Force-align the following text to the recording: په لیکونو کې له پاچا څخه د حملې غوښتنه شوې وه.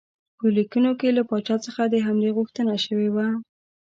په 0.37 0.45
لیکونو 0.55 0.91
کې 0.99 1.09
له 1.17 1.23
پاچا 1.29 1.55
څخه 1.65 1.81
د 1.85 1.95
حملې 2.05 2.31
غوښتنه 2.37 2.73
شوې 2.85 3.09
وه. 3.15 3.27